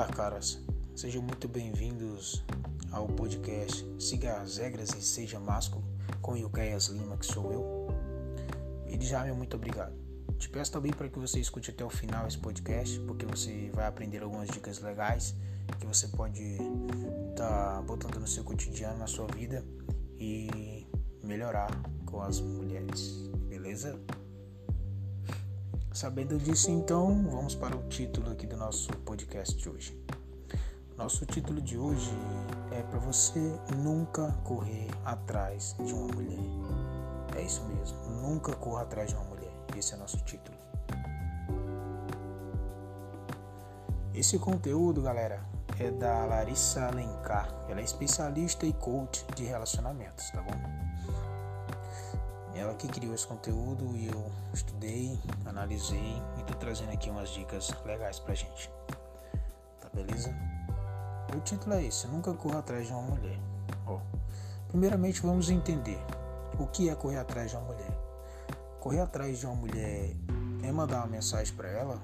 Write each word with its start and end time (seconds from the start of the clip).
Olá, 0.00 0.08
caras. 0.08 0.58
Sejam 0.96 1.20
muito 1.20 1.46
bem-vindos 1.46 2.42
ao 2.90 3.06
podcast 3.06 3.84
Siga 3.98 4.40
as 4.40 4.56
Regras 4.56 4.94
e 4.94 5.02
Seja 5.02 5.38
Másculo 5.38 5.84
com 6.22 6.34
Yucaias 6.34 6.86
Lima, 6.86 7.18
que 7.18 7.26
sou 7.26 7.52
eu. 7.52 7.88
E 8.88 8.98
já, 9.04 9.22
meu 9.24 9.36
muito 9.36 9.56
obrigado. 9.58 9.92
Te 10.38 10.48
peço 10.48 10.72
também 10.72 10.90
para 10.90 11.06
que 11.06 11.18
você 11.18 11.38
escute 11.38 11.70
até 11.70 11.84
o 11.84 11.90
final 11.90 12.26
esse 12.26 12.38
podcast, 12.38 12.98
porque 13.00 13.26
você 13.26 13.70
vai 13.74 13.86
aprender 13.86 14.22
algumas 14.22 14.48
dicas 14.48 14.80
legais 14.80 15.36
que 15.78 15.84
você 15.84 16.08
pode 16.08 16.42
estar 17.28 17.76
tá 17.76 17.82
botando 17.82 18.18
no 18.20 18.26
seu 18.26 18.42
cotidiano, 18.42 18.98
na 18.98 19.06
sua 19.06 19.26
vida 19.26 19.62
e 20.18 20.86
melhorar 21.22 21.70
com 22.06 22.22
as 22.22 22.40
mulheres, 22.40 23.28
beleza? 23.50 24.00
Sabendo 26.00 26.38
disso, 26.38 26.70
então, 26.70 27.28
vamos 27.28 27.54
para 27.54 27.76
o 27.76 27.82
título 27.90 28.32
aqui 28.32 28.46
do 28.46 28.56
nosso 28.56 28.90
podcast 29.00 29.54
de 29.54 29.68
hoje. 29.68 30.02
Nosso 30.96 31.26
título 31.26 31.60
de 31.60 31.76
hoje 31.76 32.10
é 32.72 32.80
para 32.84 32.98
você 32.98 33.38
nunca 33.76 34.32
correr 34.42 34.88
atrás 35.04 35.76
de 35.78 35.92
uma 35.92 36.06
mulher. 36.06 36.38
É 37.36 37.42
isso 37.42 37.62
mesmo, 37.66 37.98
nunca 38.22 38.56
corra 38.56 38.84
atrás 38.84 39.10
de 39.10 39.14
uma 39.14 39.24
mulher. 39.24 39.52
Esse 39.76 39.92
é 39.92 39.98
nosso 39.98 40.16
título. 40.24 40.56
Esse 44.14 44.38
conteúdo, 44.38 45.02
galera, 45.02 45.44
é 45.78 45.90
da 45.90 46.24
Larissa 46.24 46.86
Alencar. 46.86 47.54
Ela 47.68 47.80
é 47.80 47.84
especialista 47.84 48.64
e 48.64 48.72
coach 48.72 49.22
de 49.36 49.44
relacionamentos, 49.44 50.30
tá 50.30 50.40
bom? 50.40 50.80
Ela 52.54 52.74
que 52.74 52.88
criou 52.88 53.14
esse 53.14 53.26
conteúdo 53.26 53.96
e 53.96 54.08
eu 54.08 54.30
estudei, 54.52 55.18
analisei 55.46 56.22
e 56.38 56.42
tô 56.44 56.54
trazendo 56.54 56.90
aqui 56.90 57.08
umas 57.08 57.28
dicas 57.30 57.72
legais 57.84 58.18
pra 58.18 58.34
gente. 58.34 58.70
Tá 59.80 59.88
beleza? 59.94 60.34
O 61.34 61.40
título 61.40 61.74
é 61.74 61.84
esse: 61.84 62.06
Nunca 62.08 62.34
corra 62.34 62.58
atrás 62.58 62.86
de 62.86 62.92
uma 62.92 63.02
mulher. 63.02 63.38
Ó, 63.86 64.00
primeiramente 64.68 65.22
vamos 65.22 65.48
entender 65.48 65.98
o 66.58 66.66
que 66.66 66.88
é 66.88 66.94
correr 66.94 67.18
atrás 67.18 67.50
de 67.50 67.56
uma 67.56 67.66
mulher. 67.66 67.98
Correr 68.80 69.00
atrás 69.00 69.38
de 69.38 69.46
uma 69.46 69.54
mulher 69.54 70.16
é 70.62 70.72
mandar 70.72 70.98
uma 70.98 71.06
mensagem 71.06 71.54
para 71.54 71.68
ela, 71.68 72.02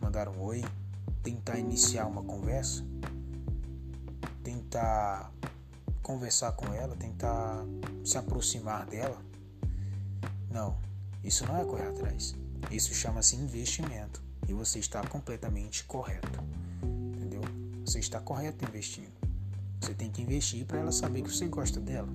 mandar 0.00 0.28
um 0.28 0.40
oi, 0.42 0.64
tentar 1.22 1.58
iniciar 1.58 2.06
uma 2.06 2.22
conversa, 2.22 2.82
tentar 4.42 5.30
conversar 6.02 6.52
com 6.52 6.72
ela, 6.72 6.96
tentar 6.96 7.64
se 8.04 8.16
aproximar 8.16 8.86
dela 8.86 9.33
não, 10.54 10.78
isso 11.24 11.44
não 11.46 11.60
é 11.60 11.64
correr 11.64 11.88
atrás. 11.88 12.32
Isso 12.70 12.94
chama-se 12.94 13.34
investimento. 13.34 14.22
E 14.46 14.52
você 14.52 14.78
está 14.78 15.04
completamente 15.04 15.82
correto. 15.82 16.40
Entendeu? 16.82 17.40
Você 17.84 17.98
está 17.98 18.20
correto 18.20 18.64
investindo. 18.64 19.12
Você 19.80 19.92
tem 19.92 20.12
que 20.12 20.22
investir 20.22 20.64
para 20.64 20.78
ela 20.78 20.92
saber 20.92 21.22
que 21.22 21.30
você 21.30 21.46
gosta 21.48 21.80
dela. 21.80 22.08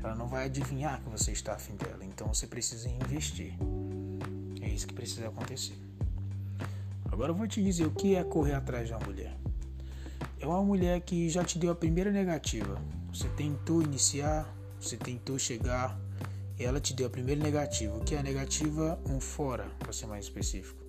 Ela 0.00 0.14
não 0.14 0.28
vai 0.28 0.44
adivinhar 0.44 1.00
que 1.00 1.08
você 1.08 1.32
está 1.32 1.54
afim 1.54 1.74
dela. 1.76 2.04
Então 2.04 2.28
você 2.28 2.46
precisa 2.46 2.90
investir. 2.90 3.54
É 4.60 4.68
isso 4.68 4.86
que 4.86 4.92
precisa 4.92 5.28
acontecer. 5.28 5.78
Agora 7.10 7.32
eu 7.32 7.34
vou 7.34 7.48
te 7.48 7.62
dizer 7.62 7.86
o 7.86 7.90
que 7.90 8.16
é 8.16 8.22
correr 8.22 8.52
atrás 8.52 8.86
de 8.86 8.92
uma 8.92 9.04
mulher. 9.06 9.34
É 10.38 10.46
uma 10.46 10.62
mulher 10.62 11.00
que 11.00 11.30
já 11.30 11.42
te 11.42 11.58
deu 11.58 11.70
a 11.70 11.74
primeira 11.74 12.12
negativa. 12.12 12.78
Você 13.12 13.28
tentou 13.30 13.80
iniciar, 13.82 14.46
você 14.78 14.96
tentou 14.96 15.38
chegar, 15.38 15.98
ela 16.64 16.80
te 16.80 16.94
deu 16.94 17.06
a 17.06 17.10
primeira 17.10 17.42
negativa. 17.42 17.98
Que 18.00 18.14
é 18.14 18.18
a 18.18 18.22
negativa? 18.22 18.98
Um 19.08 19.20
fora, 19.20 19.64
para 19.78 19.92
ser 19.92 20.06
mais 20.06 20.24
específico. 20.24 20.82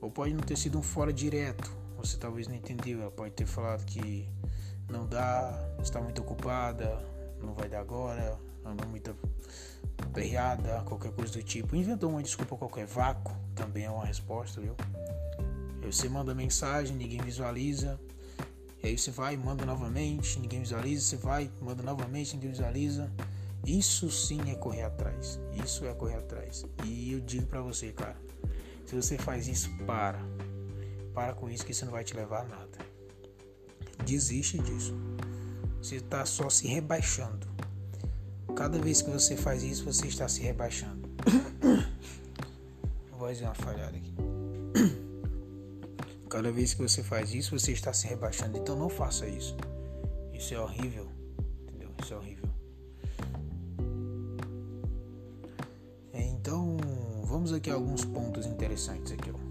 Ou 0.00 0.10
pode 0.10 0.32
não 0.32 0.42
ter 0.42 0.56
sido 0.56 0.78
um 0.78 0.82
fora 0.82 1.12
direto. 1.12 1.70
Você 1.98 2.16
talvez 2.16 2.48
não 2.48 2.54
entendeu. 2.54 3.00
Ela 3.02 3.10
pode 3.10 3.32
ter 3.32 3.46
falado 3.46 3.84
que 3.84 4.28
não 4.88 5.06
dá, 5.06 5.52
está 5.82 6.00
muito 6.00 6.20
ocupada, 6.22 7.02
não 7.42 7.54
vai 7.54 7.68
dar 7.68 7.80
agora, 7.80 8.38
anda 8.64 8.84
muito 8.86 9.14
aperreada, 9.98 10.82
qualquer 10.84 11.12
coisa 11.12 11.32
do 11.32 11.42
tipo. 11.42 11.76
Inventou 11.76 12.10
uma 12.10 12.22
desculpa 12.22 12.56
qualquer. 12.56 12.86
Vácuo 12.86 13.34
também 13.54 13.84
é 13.84 13.90
uma 13.90 14.04
resposta, 14.04 14.60
viu? 14.60 14.74
Você 15.84 16.08
manda 16.08 16.34
mensagem, 16.34 16.96
ninguém 16.96 17.20
visualiza. 17.20 17.98
E 18.82 18.88
aí 18.88 18.98
você 18.98 19.10
vai, 19.10 19.36
manda 19.36 19.64
novamente, 19.64 20.38
ninguém 20.38 20.60
visualiza. 20.60 21.04
Você 21.04 21.16
vai, 21.16 21.50
manda 21.60 21.82
novamente, 21.82 22.34
ninguém 22.34 22.50
visualiza. 22.50 23.10
Isso 23.66 24.10
sim 24.10 24.40
é 24.50 24.54
correr 24.54 24.82
atrás. 24.82 25.38
Isso 25.64 25.84
é 25.84 25.94
correr 25.94 26.16
atrás. 26.16 26.64
E 26.84 27.12
eu 27.12 27.20
digo 27.20 27.46
para 27.46 27.60
você, 27.60 27.92
cara, 27.92 28.16
se 28.86 28.94
você 28.94 29.18
faz 29.18 29.46
isso, 29.46 29.70
para. 29.86 30.20
Para 31.14 31.34
com 31.34 31.50
isso 31.50 31.64
que 31.64 31.72
isso 31.72 31.84
não 31.84 31.92
vai 31.92 32.04
te 32.04 32.14
levar 32.14 32.42
a 32.42 32.48
nada. 32.48 32.78
Desiste 34.04 34.58
disso. 34.58 34.94
Você 35.80 35.96
está 35.96 36.24
só 36.24 36.48
se 36.48 36.66
rebaixando. 36.66 37.46
Cada 38.56 38.78
vez 38.78 39.02
que 39.02 39.10
você 39.10 39.36
faz 39.36 39.62
isso, 39.62 39.84
você 39.84 40.06
está 40.06 40.28
se 40.28 40.40
rebaixando. 40.40 41.08
Vou 43.10 43.28
fazer 43.28 43.44
uma 43.44 43.54
falhada 43.54 43.96
aqui. 43.96 44.14
Cada 46.28 46.50
vez 46.50 46.74
que 46.74 46.82
você 46.82 47.02
faz 47.02 47.34
isso, 47.34 47.58
você 47.58 47.72
está 47.72 47.92
se 47.92 48.06
rebaixando. 48.06 48.58
Então 48.58 48.76
não 48.76 48.88
faça 48.88 49.26
isso. 49.26 49.56
Isso 50.32 50.54
é 50.54 50.60
horrível. 50.60 51.09
Aqui 57.60 57.70
a 57.70 57.74
alguns 57.74 58.06
pontos 58.06 58.46
interessantes 58.46 59.12
aqui. 59.12 59.30
Ó. 59.30 59.50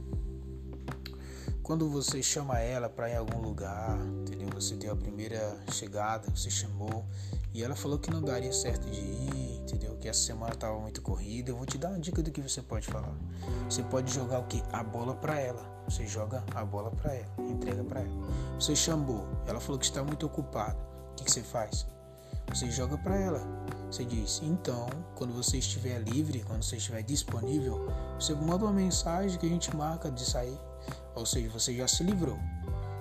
Quando 1.61 1.87
você 1.87 2.23
chama 2.23 2.59
ela 2.59 2.89
para 2.89 3.07
ir 3.07 3.13
em 3.13 3.17
algum 3.17 3.39
lugar, 3.39 3.99
entendeu? 4.21 4.49
Você 4.55 4.75
deu 4.75 4.93
a 4.93 4.95
primeira 4.95 5.55
chegada, 5.71 6.27
você 6.35 6.49
chamou 6.49 7.05
e 7.53 7.63
ela 7.63 7.75
falou 7.75 7.99
que 7.99 8.09
não 8.09 8.19
daria 8.19 8.51
certo 8.51 8.89
de 8.89 8.99
ir, 8.99 9.61
entendeu? 9.61 9.95
Que 9.97 10.09
essa 10.09 10.21
semana 10.21 10.53
estava 10.53 10.79
muito 10.79 11.03
corrida. 11.03 11.51
Eu 11.51 11.57
vou 11.57 11.67
te 11.67 11.77
dar 11.77 11.89
uma 11.89 11.99
dica 11.99 12.23
do 12.23 12.31
que 12.31 12.41
você 12.41 12.63
pode 12.63 12.87
falar. 12.87 13.15
Você 13.69 13.83
pode 13.83 14.11
jogar 14.11 14.39
o 14.39 14.47
que? 14.47 14.63
A 14.73 14.83
bola 14.83 15.13
para 15.13 15.39
ela. 15.39 15.61
Você 15.87 16.07
joga 16.07 16.43
a 16.55 16.65
bola 16.65 16.89
para 16.89 17.13
ela, 17.13 17.31
entrega 17.37 17.83
para 17.83 18.01
ela. 18.01 18.27
Você 18.59 18.75
chamou, 18.75 19.27
ela 19.45 19.59
falou 19.59 19.77
que 19.77 19.85
está 19.85 20.03
muito 20.03 20.25
ocupada. 20.25 20.77
O 21.11 21.15
que, 21.15 21.25
que 21.25 21.31
você 21.31 21.43
faz? 21.43 21.85
Você 22.47 22.71
joga 22.71 22.97
para 22.97 23.15
ela. 23.15 23.41
Você 23.89 24.05
diz: 24.05 24.41
então, 24.43 24.87
quando 25.15 25.33
você 25.33 25.57
estiver 25.57 25.99
livre, 25.99 26.43
quando 26.43 26.63
você 26.63 26.77
estiver 26.77 27.01
disponível, 27.01 27.87
você 28.19 28.35
manda 28.35 28.65
uma 28.65 28.73
mensagem 28.73 29.37
que 29.39 29.45
a 29.45 29.49
gente 29.49 29.75
marca 29.75 30.11
de 30.11 30.23
sair. 30.23 30.57
Ou 31.15 31.25
seja, 31.25 31.49
você 31.49 31.75
já 31.75 31.87
se 31.87 32.03
livrou. 32.03 32.37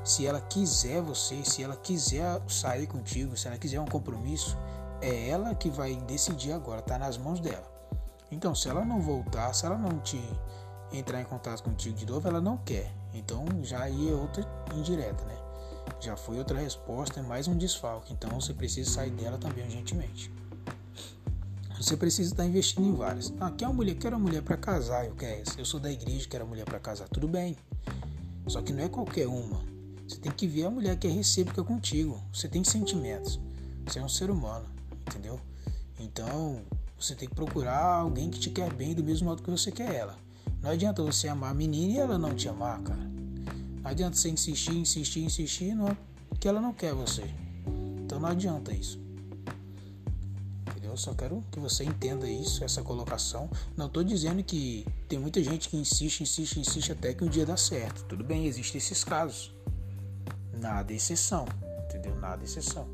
Se 0.03 0.27
ela 0.27 0.41
quiser 0.41 1.03
você, 1.03 1.45
se 1.45 1.63
ela 1.63 1.77
quiser 1.77 2.41
sair 2.49 2.87
contigo, 2.87 3.37
se 3.37 3.47
ela 3.47 3.59
quiser 3.59 3.81
um 3.81 3.87
compromisso, 3.87 4.57
é 5.03 5.29
ela 5.29 5.55
que 5.55 5.69
vai 5.69 5.95
decidir 5.97 6.53
agora, 6.53 6.81
tá 6.81 6.99
nas 6.99 7.19
mãos 7.19 7.41
dela. 7.41 7.71
Então, 8.31 8.55
se 8.55 8.69
ela 8.69 8.85
não 8.85 9.01
voltar, 9.01 9.53
se 9.55 9.67
ela 9.67 9.77
não 9.77 9.99
te 10.01 10.19
entrar 10.93 11.21
em 11.21 11.25
contato 11.25 11.63
contigo 11.63 11.95
de 11.95 12.07
novo, 12.07 12.27
ela 12.27 12.41
não 12.41 12.57
quer. 12.57 12.91
Então, 13.13 13.45
já 13.63 13.83
aí 13.83 14.11
é 14.11 14.15
outra 14.15 14.47
indireta, 14.75 15.25
né? 15.25 15.37
Já 16.01 16.17
foi 16.17 16.39
outra 16.39 16.59
resposta, 16.59 17.21
é 17.21 17.23
mais 17.23 17.47
um 17.47 17.57
desfalque. 17.57 18.13
Então, 18.13 18.41
você 18.41 18.55
precisa 18.55 18.91
sair 18.91 19.11
dela 19.11 19.37
também 19.37 19.65
urgentemente. 19.65 20.33
Você 21.81 21.97
precisa 21.97 22.33
estar 22.33 22.45
investindo 22.45 22.89
em 22.89 22.93
várias. 22.93 23.33
Ah, 23.39 23.53
quer 23.53 23.67
uma 23.67 23.75
mulher, 23.75 23.95
quero 23.95 24.17
uma 24.17 24.27
mulher 24.27 24.43
para 24.43 24.57
casar, 24.57 25.07
eu 25.07 25.15
quero 25.15 25.43
essa. 25.43 25.61
Eu 25.61 25.65
sou 25.65 25.79
da 25.79 25.91
igreja, 25.91 26.27
quero 26.29 26.43
uma 26.43 26.51
mulher 26.51 26.65
para 26.65 26.81
casar. 26.81 27.09
Tudo 27.09 27.29
bem. 27.29 27.57
Só 28.49 28.61
que 28.61 28.73
não 28.73 28.83
é 28.83 28.89
qualquer 28.89 29.29
uma. 29.29 29.61
Você 30.07 30.17
tem 30.17 30.33
que 30.33 30.49
ver 30.49 30.65
a 30.65 30.71
mulher 30.71 30.99
que 30.99 31.07
é 31.07 31.11
recíproca 31.11 31.63
contigo. 31.63 32.21
Você 32.33 32.49
tem 32.49 32.65
sentimentos. 32.65 33.39
Você 33.87 34.01
é 34.01 34.03
um 34.03 34.09
ser 34.09 34.29
humano, 34.29 34.67
entendeu? 35.07 35.41
Então, 36.01 36.63
você 36.99 37.15
tem 37.15 37.29
que 37.29 37.35
procurar 37.35 38.01
alguém 38.01 38.29
que 38.29 38.41
te 38.41 38.51
quer 38.51 38.73
bem 38.73 38.93
do 38.93 39.05
mesmo 39.05 39.29
modo 39.29 39.41
que 39.41 39.51
você 39.51 39.71
quer 39.71 39.95
ela. 39.95 40.19
Não 40.61 40.71
adianta 40.71 41.01
você 41.01 41.29
amar 41.29 41.53
a 41.53 41.55
menina 41.55 41.93
e 41.93 41.99
ela 41.99 42.19
não 42.19 42.35
te 42.35 42.49
amar, 42.49 42.81
cara. 42.83 43.09
Não 43.83 43.89
adianta 43.89 44.17
você 44.17 44.29
insistir, 44.29 44.77
insistir, 44.77 45.23
insistir, 45.23 45.75
não, 45.77 45.97
que 46.41 46.49
ela 46.49 46.61
não 46.61 46.73
quer 46.73 46.93
você. 46.93 47.23
Então 48.05 48.19
não 48.19 48.29
adianta 48.29 48.75
isso 48.75 49.08
só 50.99 51.15
quero 51.15 51.43
que 51.51 51.61
você 51.61 51.85
entenda 51.85 52.29
isso, 52.29 52.65
essa 52.65 52.83
colocação. 52.83 53.49
Não 53.77 53.87
estou 53.87 54.03
dizendo 54.03 54.43
que 54.43 54.87
tem 55.09 55.19
muita 55.19 55.43
gente 55.43 55.69
que 55.69 55.77
insiste, 55.77 56.23
insiste, 56.23 56.59
insiste 56.59 56.93
até 56.93 57.15
que 57.15 57.25
um 57.25 57.29
dia 57.29 57.47
dá 57.47 57.57
certo. 57.57 58.05
Tudo 58.05 58.25
bem, 58.25 58.47
existem 58.47 58.79
esses 58.79 59.05
casos. 59.05 59.55
Nada 60.53 60.93
exceção, 60.93 61.47
entendeu? 61.85 62.17
Nada 62.17 62.45
exceção. 62.45 62.89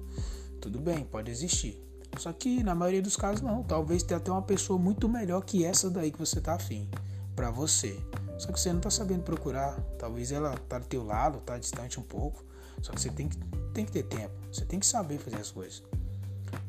Tudo 0.61 0.79
bem, 0.79 1.05
pode 1.05 1.31
existir. 1.31 1.83
Só 2.19 2.33
que 2.33 2.62
na 2.62 2.75
maioria 2.75 3.03
dos 3.03 3.17
casos 3.17 3.41
não. 3.41 3.62
Talvez 3.62 4.03
tenha 4.03 4.19
até 4.19 4.31
uma 4.31 4.43
pessoa 4.43 4.79
muito 4.79 5.09
melhor 5.09 5.43
que 5.43 5.65
essa 5.65 5.91
daí 5.91 6.12
que 6.12 6.19
você 6.19 6.41
tá 6.41 6.55
afim 6.55 6.89
para 7.35 7.50
você. 7.50 7.99
Só 8.39 8.53
que 8.53 8.61
você 8.61 8.73
não 8.73 8.81
tá 8.81 8.91
sabendo 8.91 9.23
procurar. 9.23 9.81
Talvez 9.99 10.31
ela 10.31 10.57
tá 10.69 10.79
do 10.79 10.87
teu 10.87 11.05
lado, 11.05 11.41
tá 11.41 11.59
distante 11.59 11.99
um 11.99 12.03
pouco. 12.03 12.45
Só 12.83 12.93
que 12.93 13.00
você 13.00 13.09
tem 13.11 13.29
que, 13.29 13.39
tem 13.73 13.85
que 13.85 13.93
ter 13.93 14.05
tempo. 14.05 14.35
Você 14.53 14.65
tem 14.65 14.79
que 14.79 14.87
saber 14.87 15.19
fazer 15.19 15.37
as 15.37 15.50
coisas 15.50 15.83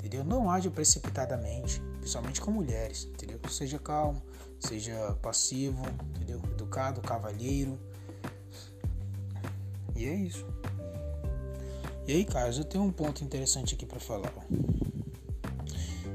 entendeu? 0.05 0.23
Não 0.23 0.51
age 0.51 0.69
precipitadamente, 0.69 1.81
principalmente 1.99 2.39
com 2.39 2.51
mulheres, 2.51 3.05
entendeu? 3.05 3.39
Seja 3.49 3.79
calmo, 3.79 4.21
seja 4.59 5.17
passivo, 5.19 5.83
entendeu? 6.15 6.39
Educado, 6.51 7.01
cavalheiro. 7.01 7.79
E 9.95 10.05
é 10.05 10.13
isso. 10.13 10.45
E 12.07 12.13
aí, 12.13 12.23
Carlos, 12.23 12.59
eu 12.59 12.65
tenho 12.65 12.83
um 12.83 12.91
ponto 12.91 13.23
interessante 13.23 13.73
aqui 13.73 13.83
para 13.83 13.99
falar. 13.99 14.31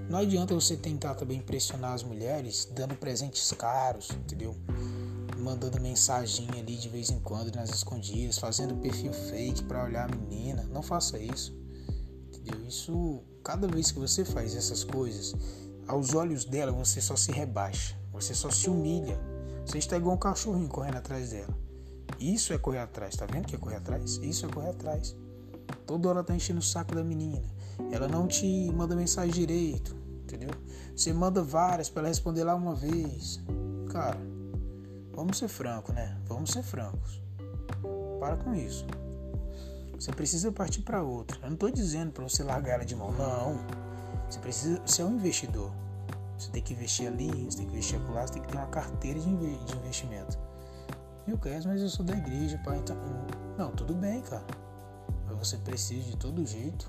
Não 0.08 0.20
adianta 0.20 0.54
você 0.54 0.76
tentar 0.76 1.16
também 1.16 1.38
impressionar 1.38 1.92
as 1.92 2.04
mulheres 2.04 2.70
dando 2.72 2.94
presentes 2.94 3.50
caros, 3.52 4.10
entendeu? 4.10 4.56
Mandando 5.36 5.80
mensagem 5.80 6.46
ali 6.56 6.76
de 6.76 6.88
vez 6.88 7.10
em 7.10 7.18
quando 7.18 7.52
nas 7.56 7.70
escondidas, 7.70 8.38
fazendo 8.38 8.76
perfil 8.76 9.12
fake 9.12 9.64
para 9.64 9.84
olhar 9.84 10.08
a 10.08 10.16
menina. 10.16 10.62
Não 10.64 10.82
faça 10.82 11.18
isso. 11.18 11.58
Entendeu? 12.28 12.68
Isso, 12.68 13.24
cada 13.42 13.66
vez 13.66 13.90
que 13.90 13.98
você 13.98 14.24
faz 14.24 14.54
essas 14.54 14.84
coisas, 14.84 15.34
aos 15.86 16.14
olhos 16.14 16.44
dela 16.44 16.72
você 16.72 17.00
só 17.00 17.16
se 17.16 17.32
rebaixa, 17.32 17.96
você 18.12 18.34
só 18.34 18.50
se 18.50 18.68
humilha. 18.68 19.18
Você 19.66 19.78
está 19.78 19.96
igual 19.96 20.14
um 20.14 20.18
cachorrinho 20.18 20.68
correndo 20.68 20.96
atrás 20.96 21.30
dela. 21.30 21.56
Isso 22.18 22.52
é 22.52 22.58
correr 22.58 22.78
atrás, 22.78 23.16
tá 23.16 23.26
vendo 23.26 23.46
que 23.46 23.54
é 23.54 23.58
correr 23.58 23.76
atrás? 23.76 24.18
Isso 24.22 24.46
é 24.46 24.48
correr 24.48 24.70
atrás. 24.70 25.16
Toda 25.86 26.08
hora 26.08 26.24
tá 26.24 26.34
enchendo 26.34 26.60
o 26.60 26.62
saco 26.62 26.94
da 26.94 27.04
menina. 27.04 27.48
Ela 27.90 28.08
não 28.08 28.26
te 28.26 28.70
manda 28.72 28.94
mensagem 28.94 29.32
direito, 29.32 29.94
entendeu? 30.22 30.50
Você 30.94 31.12
manda 31.12 31.42
várias 31.42 31.88
para 31.88 32.02
ela 32.02 32.08
responder 32.08 32.44
lá 32.44 32.54
uma 32.54 32.74
vez. 32.74 33.40
Cara, 33.90 34.20
vamos 35.14 35.38
ser 35.38 35.48
francos, 35.48 35.94
né? 35.94 36.18
Vamos 36.26 36.50
ser 36.50 36.62
francos. 36.62 37.22
Para 38.18 38.36
com 38.36 38.54
isso. 38.54 38.86
Você 40.00 40.10
precisa 40.12 40.50
partir 40.50 40.80
para 40.82 41.02
outra. 41.02 41.38
Eu 41.42 41.48
não 41.48 41.54
estou 41.54 41.70
dizendo 41.70 42.10
para 42.10 42.24
você 42.24 42.42
largar 42.42 42.74
ela 42.74 42.84
de 42.84 42.96
mão, 42.96 43.12
não. 43.12 43.60
Você 44.28 44.40
precisa 44.40 44.80
ser 44.86 45.04
um 45.04 45.14
investidor. 45.14 45.70
Você 46.38 46.50
tem 46.50 46.62
que 46.62 46.72
investir 46.72 47.06
ali, 47.06 47.28
você 47.44 47.58
tem 47.58 47.66
que 47.66 47.72
investir 47.72 48.00
acolá, 48.00 48.26
você 48.26 48.32
tem 48.32 48.42
que 48.42 48.48
ter 48.48 48.56
uma 48.56 48.66
carteira 48.68 49.20
de 49.20 49.28
investimento. 49.28 50.38
Meu 51.26 51.36
Cris, 51.36 51.66
mas 51.66 51.82
eu 51.82 51.88
sou 51.88 52.04
da 52.04 52.16
igreja, 52.16 52.58
pai. 52.64 52.78
Então... 52.78 52.96
Não, 53.58 53.70
tudo 53.72 53.92
bem, 53.94 54.22
cara 54.22 54.42
você 55.40 55.56
precisa 55.56 56.10
de 56.10 56.16
todo 56.18 56.44
jeito 56.44 56.86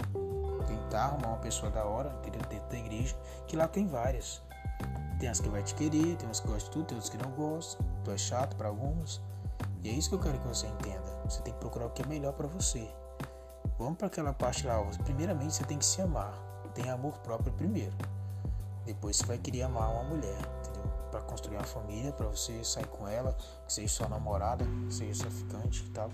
tentar 0.68 1.06
arrumar 1.06 1.30
uma 1.30 1.38
pessoa 1.38 1.72
da 1.72 1.86
hora? 1.86 2.10
Dentro 2.22 2.70
da 2.70 2.78
igreja, 2.78 3.16
que 3.48 3.56
lá 3.56 3.68
tem 3.68 3.88
várias. 3.88 4.42
Tem 5.20 5.30
as 5.30 5.40
que 5.40 5.50
vai 5.50 5.64
te 5.64 5.74
querer, 5.74 6.18
tem 6.18 6.28
umas 6.28 6.40
que 6.40 6.48
gostam 6.48 6.70
de 6.70 6.72
tudo, 6.72 6.86
tem 6.86 6.98
outras 6.98 7.10
que 7.10 7.18
não 7.18 7.32
gostam. 7.32 7.86
Tu 8.04 8.12
é 8.12 8.18
chato 8.18 8.56
para 8.58 8.68
algumas. 8.68 9.22
E 9.82 9.90
é 9.90 9.94
isso 9.94 10.10
que 10.10 10.16
eu 10.16 10.20
quero 10.20 10.38
que 10.40 10.48
você 10.48 10.68
entenda. 10.68 11.22
Você 11.26 11.42
tem 11.42 11.54
que 11.54 11.60
procurar 11.60 11.86
o 11.86 11.90
que 11.92 12.02
é 12.02 12.06
melhor 12.06 12.34
para 12.34 12.48
você. 12.48 12.88
Vamos 13.82 13.98
para 13.98 14.06
aquela 14.06 14.32
parte 14.32 14.68
lá. 14.68 14.80
Primeiramente, 15.04 15.56
você 15.56 15.64
tem 15.64 15.80
que 15.80 15.86
se 15.86 16.00
amar. 16.04 16.32
Tem 16.76 16.88
amor 16.88 17.18
próprio 17.18 17.52
primeiro. 17.54 17.92
Depois 18.86 19.18
você 19.18 19.26
vai 19.26 19.40
querer 19.40 19.64
amar 19.64 19.92
uma 19.92 20.04
mulher, 20.04 20.38
entendeu? 20.60 20.84
Para 21.10 21.20
construir 21.22 21.58
uma 21.58 21.64
família, 21.64 22.12
para 22.12 22.28
você 22.28 22.64
sair 22.64 22.86
com 22.86 23.08
ela, 23.08 23.36
que 23.66 23.74
seja 23.74 23.88
sua 23.88 24.08
namorada, 24.08 24.64
que 24.88 24.94
seja 24.94 25.24
sua 25.24 25.32
ficante 25.32 25.84
e 25.84 25.90
tal. 25.90 26.12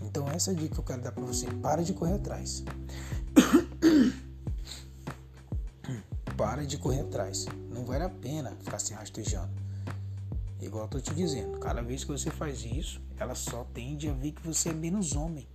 Então 0.00 0.26
essa 0.28 0.50
é 0.50 0.54
a 0.54 0.56
dica 0.56 0.74
que 0.74 0.80
eu 0.80 0.84
quero 0.84 1.02
dar 1.02 1.12
para 1.12 1.22
você. 1.22 1.52
Para 1.52 1.84
de 1.84 1.92
correr 1.92 2.14
atrás. 2.14 2.64
Para 6.34 6.64
de 6.64 6.78
correr 6.78 7.00
atrás. 7.00 7.44
Não 7.70 7.84
vale 7.84 8.04
a 8.04 8.08
pena 8.08 8.56
ficar 8.62 8.78
se 8.78 8.94
rastejando. 8.94 9.52
Igual 10.62 10.84
eu 10.84 10.88
tô 10.88 10.98
te 10.98 11.14
dizendo, 11.14 11.58
cada 11.58 11.82
vez 11.82 12.04
que 12.04 12.10
você 12.10 12.30
faz 12.30 12.64
isso, 12.64 13.02
ela 13.18 13.34
só 13.34 13.64
tende 13.74 14.08
a 14.08 14.14
ver 14.14 14.32
que 14.32 14.46
você 14.46 14.70
é 14.70 14.72
menos 14.72 15.14
homem. 15.14 15.46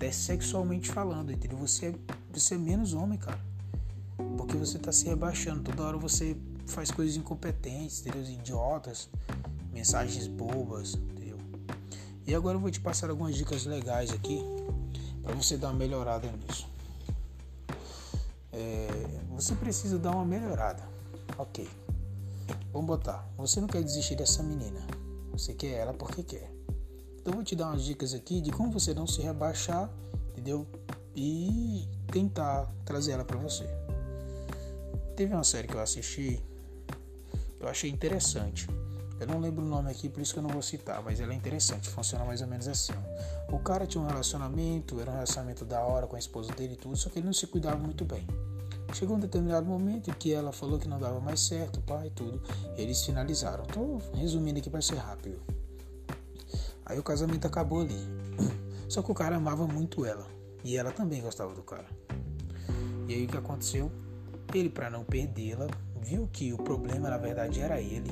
Até 0.00 0.10
sexualmente 0.10 0.90
falando, 0.90 1.30
entendeu? 1.30 1.58
Você 1.58 1.88
é, 1.88 1.94
você 2.32 2.54
é 2.54 2.58
menos 2.58 2.94
homem, 2.94 3.18
cara. 3.18 3.38
Porque 4.38 4.56
você 4.56 4.78
tá 4.78 4.90
se 4.90 5.04
rebaixando. 5.04 5.62
Toda 5.62 5.82
hora 5.82 5.98
você 5.98 6.34
faz 6.66 6.90
coisas 6.90 7.16
incompetentes, 7.16 8.00
entendeu? 8.00 8.22
Idiotas, 8.22 9.10
mensagens 9.74 10.26
bobas, 10.26 10.96
e 12.30 12.34
agora 12.34 12.56
eu 12.56 12.60
vou 12.60 12.70
te 12.70 12.78
passar 12.78 13.10
algumas 13.10 13.34
dicas 13.34 13.66
legais 13.66 14.12
aqui 14.12 14.40
para 15.20 15.34
você 15.34 15.56
dar 15.56 15.66
uma 15.66 15.74
melhorada 15.74 16.30
nisso. 16.30 16.64
É, 18.52 18.88
você 19.30 19.52
precisa 19.56 19.98
dar 19.98 20.12
uma 20.12 20.24
melhorada. 20.24 20.80
Ok. 21.36 21.68
Vamos 22.72 22.86
botar. 22.86 23.28
Você 23.36 23.60
não 23.60 23.66
quer 23.66 23.82
desistir 23.82 24.14
dessa 24.14 24.44
menina. 24.44 24.80
Você 25.32 25.54
quer 25.54 25.72
ela 25.72 25.92
porque 25.92 26.22
quer. 26.22 26.48
Então 27.20 27.34
vou 27.34 27.44
te 27.44 27.54
dar 27.54 27.68
umas 27.68 27.84
dicas 27.84 28.14
aqui 28.14 28.40
de 28.40 28.50
como 28.50 28.70
você 28.70 28.94
não 28.94 29.06
se 29.06 29.20
rebaixar, 29.20 29.90
entendeu? 30.30 30.66
E 31.14 31.86
tentar 32.10 32.72
trazer 32.84 33.12
ela 33.12 33.24
para 33.24 33.36
você. 33.36 33.64
Teve 35.16 35.34
uma 35.34 35.44
série 35.44 35.68
que 35.68 35.74
eu 35.74 35.80
assisti, 35.80 36.42
eu 37.60 37.68
achei 37.68 37.90
interessante. 37.90 38.66
Eu 39.20 39.26
não 39.26 39.38
lembro 39.38 39.62
o 39.62 39.68
nome 39.68 39.90
aqui, 39.90 40.08
por 40.08 40.22
isso 40.22 40.32
que 40.32 40.38
eu 40.38 40.42
não 40.42 40.48
vou 40.48 40.62
citar, 40.62 41.02
mas 41.02 41.20
ela 41.20 41.34
é 41.34 41.36
interessante, 41.36 41.90
funciona 41.90 42.24
mais 42.24 42.40
ou 42.40 42.46
menos 42.46 42.66
assim. 42.66 42.94
O 43.52 43.58
cara 43.58 43.86
tinha 43.86 44.02
um 44.02 44.06
relacionamento, 44.06 44.98
era 44.98 45.10
um 45.10 45.14
relacionamento 45.14 45.62
da 45.62 45.80
hora 45.80 46.06
com 46.06 46.16
a 46.16 46.18
esposa 46.18 46.50
dele 46.54 46.72
e 46.72 46.76
tudo, 46.76 46.96
só 46.96 47.10
que 47.10 47.18
ele 47.18 47.26
não 47.26 47.34
se 47.34 47.46
cuidava 47.46 47.76
muito 47.76 48.02
bem. 48.02 48.26
Chegou 48.94 49.16
um 49.16 49.20
determinado 49.20 49.66
momento 49.66 50.10
que 50.16 50.32
ela 50.32 50.52
falou 50.52 50.78
que 50.78 50.88
não 50.88 50.98
dava 50.98 51.20
mais 51.20 51.40
certo, 51.40 51.82
pai 51.82 52.06
e 52.06 52.10
tudo. 52.10 52.42
Eles 52.76 53.04
finalizaram. 53.04 53.64
Estou 53.64 54.02
resumindo 54.14 54.58
aqui 54.58 54.70
para 54.70 54.80
ser 54.80 54.96
rápido. 54.96 55.38
Aí 56.90 56.98
o 56.98 57.04
casamento 57.04 57.46
acabou 57.46 57.82
ali. 57.82 57.96
Só 58.88 59.00
que 59.00 59.12
o 59.12 59.14
cara 59.14 59.36
amava 59.36 59.64
muito 59.64 60.04
ela. 60.04 60.26
E 60.64 60.76
ela 60.76 60.90
também 60.90 61.22
gostava 61.22 61.54
do 61.54 61.62
cara. 61.62 61.86
E 63.06 63.14
aí 63.14 63.24
o 63.24 63.28
que 63.28 63.36
aconteceu? 63.36 63.92
Ele, 64.52 64.68
para 64.68 64.90
não 64.90 65.04
perdê-la, 65.04 65.68
viu 66.02 66.28
que 66.32 66.52
o 66.52 66.58
problema 66.58 67.08
na 67.08 67.16
verdade 67.16 67.60
era 67.60 67.80
ele 67.80 68.10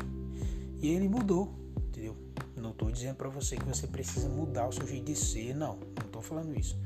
e 0.80 0.88
ele 0.88 1.08
mudou, 1.08 1.52
entendeu? 1.99 2.17
Não 2.56 2.71
estou 2.71 2.91
dizendo 2.91 3.17
para 3.17 3.29
você 3.29 3.56
que 3.56 3.65
você 3.65 3.87
precisa 3.87 4.29
mudar 4.29 4.69
o 4.69 4.73
seu 4.73 4.87
jeito 4.87 5.06
de 5.06 5.17
ser, 5.17 5.55
não, 5.55 5.77
não 5.99 6.06
estou 6.06 6.23
falando 6.23 6.56
isso. 6.59 6.79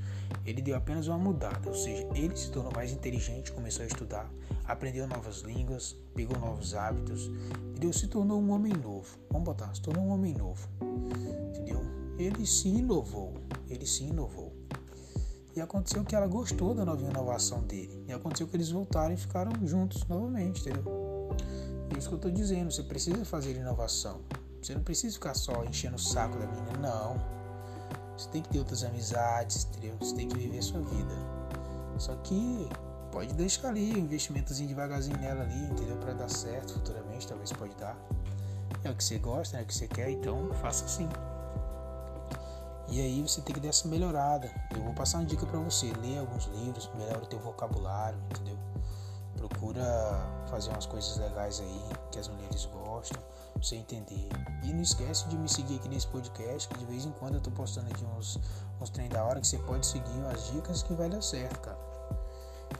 Ele 0.44 0.62
deu 0.62 0.74
apenas 0.74 1.06
uma 1.06 1.18
mudada, 1.18 1.68
ou 1.68 1.74
seja, 1.74 2.06
ele 2.14 2.34
se 2.36 2.50
tornou 2.50 2.72
mais 2.74 2.90
inteligente, 2.90 3.52
começou 3.52 3.84
a 3.84 3.86
estudar, 3.86 4.30
aprendeu 4.64 5.06
novas 5.06 5.40
línguas, 5.40 5.94
pegou 6.14 6.38
novos 6.38 6.74
hábitos, 6.74 7.30
entendeu? 7.70 7.92
Se 7.92 8.08
tornou 8.08 8.40
um 8.40 8.50
homem 8.50 8.72
novo. 8.72 9.18
Vamos 9.30 9.44
botar, 9.44 9.74
se 9.74 9.82
tornou 9.82 10.04
um 10.04 10.10
homem 10.10 10.34
novo, 10.34 10.66
entendeu? 11.50 11.80
Ele 12.18 12.46
se 12.46 12.68
inovou, 12.68 13.34
ele 13.68 13.86
se 13.86 14.04
inovou. 14.04 14.52
E 15.54 15.60
aconteceu 15.60 16.02
que 16.02 16.16
ela 16.16 16.26
gostou 16.26 16.74
da 16.74 16.82
nova 16.82 17.02
inovação 17.02 17.62
dele. 17.64 18.02
E 18.08 18.12
aconteceu 18.12 18.48
que 18.48 18.56
eles 18.56 18.70
voltaram 18.70 19.12
e 19.12 19.18
ficaram 19.18 19.52
juntos 19.66 20.06
novamente, 20.06 20.62
entendeu? 20.62 21.28
É 21.94 21.98
isso 21.98 22.08
que 22.08 22.14
eu 22.14 22.16
estou 22.16 22.30
dizendo. 22.30 22.70
Você 22.70 22.82
precisa 22.82 23.22
fazer 23.26 23.54
inovação. 23.54 24.22
Você 24.62 24.74
não 24.74 24.82
precisa 24.82 25.14
ficar 25.14 25.34
só 25.34 25.64
enchendo 25.64 25.96
o 25.96 25.98
saco 25.98 26.38
da 26.38 26.46
menina, 26.46 26.78
não. 26.78 27.20
Você 28.16 28.28
tem 28.28 28.42
que 28.42 28.48
ter 28.50 28.60
outras 28.60 28.84
amizades, 28.84 29.64
entendeu? 29.64 29.96
Você 29.98 30.14
tem 30.14 30.28
que 30.28 30.38
viver 30.38 30.58
a 30.58 30.62
sua 30.62 30.80
vida. 30.80 31.14
Só 31.98 32.14
que 32.22 32.68
pode 33.10 33.34
deixar 33.34 33.70
ali 33.70 33.92
um 33.92 33.98
investimentozinho 33.98 34.68
devagarzinho 34.68 35.18
nela 35.18 35.42
ali, 35.42 35.64
entendeu? 35.64 35.96
Para 35.96 36.12
dar 36.12 36.28
certo 36.28 36.74
futuramente, 36.74 37.26
talvez 37.26 37.52
pode 37.52 37.74
dar. 37.74 37.96
É 38.84 38.90
o 38.90 38.94
que 38.94 39.02
você 39.02 39.18
gosta, 39.18 39.58
é 39.58 39.62
o 39.62 39.66
que 39.66 39.74
você 39.74 39.88
quer, 39.88 40.10
então 40.10 40.54
faça 40.54 40.84
assim. 40.84 41.08
E 42.88 43.00
aí 43.00 43.20
você 43.20 43.40
tem 43.40 43.54
que 43.54 43.60
dar 43.60 43.70
essa 43.70 43.88
melhorada. 43.88 44.48
Eu 44.70 44.82
vou 44.84 44.94
passar 44.94 45.18
uma 45.18 45.24
dica 45.24 45.44
para 45.44 45.58
você. 45.58 45.92
Ler 46.02 46.18
alguns 46.18 46.44
livros, 46.46 46.88
melhora 46.94 47.24
o 47.24 47.26
teu 47.26 47.40
vocabulário, 47.40 48.18
entendeu? 48.30 48.56
Procura 49.62 50.44
fazer 50.50 50.70
umas 50.70 50.86
coisas 50.86 51.16
legais 51.18 51.60
aí 51.60 51.82
que 52.10 52.18
as 52.18 52.26
mulheres 52.26 52.66
gostam, 52.66 53.22
pra 53.52 53.62
você 53.62 53.76
entender. 53.76 54.28
E 54.64 54.72
não 54.72 54.82
esquece 54.82 55.28
de 55.28 55.38
me 55.38 55.48
seguir 55.48 55.76
aqui 55.76 55.88
nesse 55.88 56.08
podcast, 56.08 56.68
que 56.68 56.76
de 56.78 56.84
vez 56.84 57.04
em 57.04 57.12
quando 57.12 57.36
eu 57.36 57.40
tô 57.40 57.52
postando 57.52 57.88
aqui 57.88 58.04
uns, 58.18 58.40
uns 58.80 58.90
treinos 58.90 59.14
da 59.14 59.22
hora 59.24 59.40
que 59.40 59.46
você 59.46 59.58
pode 59.58 59.86
seguir 59.86 60.10
umas 60.14 60.50
dicas 60.50 60.82
que 60.82 60.92
vai 60.94 61.08
dar 61.08 61.22
certo, 61.22 61.60
cara. 61.60 61.78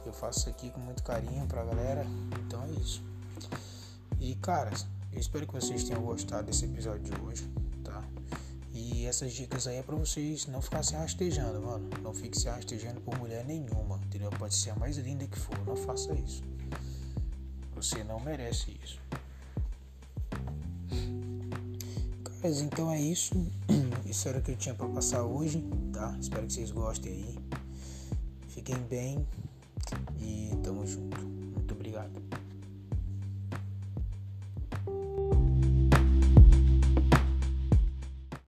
Eu 0.05 0.11
faço 0.11 0.39
isso 0.39 0.49
aqui 0.49 0.71
com 0.71 0.81
muito 0.81 1.01
carinho 1.03 1.47
pra 1.47 1.63
galera, 1.63 2.05
então 2.45 2.61
é 2.63 2.71
isso. 2.71 3.01
E 4.19 4.35
cara, 4.35 4.71
eu 5.13 5.21
espero 5.21 5.47
que 5.47 5.53
vocês 5.53 5.85
tenham 5.85 6.01
gostado 6.01 6.47
desse 6.47 6.65
episódio 6.65 7.03
de 7.03 7.21
hoje, 7.21 7.49
tá? 7.81 8.03
E 8.73 9.05
essas 9.05 9.31
dicas 9.31 9.67
aí 9.67 9.77
é 9.77 9.83
pra 9.83 9.95
vocês 9.95 10.47
não 10.47 10.61
ficar 10.61 10.83
se 10.83 10.95
rastejando, 10.95 11.61
mano. 11.61 11.89
Não 12.01 12.13
fique 12.13 12.37
se 12.37 12.49
rastejando 12.49 12.99
por 12.99 13.17
mulher 13.17 13.45
nenhuma, 13.45 14.01
entendeu? 14.03 14.29
Pode 14.31 14.53
ser 14.53 14.71
a 14.71 14.75
mais 14.75 14.97
linda 14.97 15.25
que 15.25 15.39
for, 15.39 15.57
não 15.65 15.77
faça 15.77 16.13
isso. 16.15 16.43
Você 17.83 18.01
não 18.01 18.17
merece 18.17 18.79
isso. 18.81 18.97
Caras, 22.23 22.61
então 22.61 22.89
é 22.89 23.01
isso. 23.01 23.35
Isso 24.09 24.29
era 24.29 24.37
o 24.37 24.41
que 24.41 24.51
eu 24.51 24.55
tinha 24.55 24.73
para 24.73 24.87
passar 24.87 25.23
hoje, 25.23 25.61
tá? 25.91 26.15
Espero 26.17 26.47
que 26.47 26.53
vocês 26.53 26.71
gostem 26.71 27.11
aí. 27.11 27.39
Fiquem 28.47 28.77
bem 28.83 29.27
e 30.21 30.51
tamo 30.63 30.87
junto. 30.87 31.32